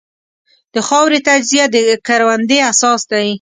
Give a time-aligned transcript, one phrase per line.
[0.73, 3.27] د خاورې تجزیه د کروندې اساس دی.